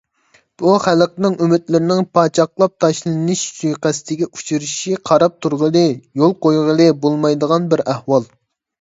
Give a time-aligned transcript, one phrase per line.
[0.61, 5.87] بۇ خەلقنىڭ ئۈمىدلىرىنىڭ پاچاقلاپ تاشلىنىش سۇيىقەستىگە ئۇچرىشى قاراپ تۇرغىلى،
[6.23, 8.33] يول قويغىلى بولمايدىغان بىر ئەھۋال.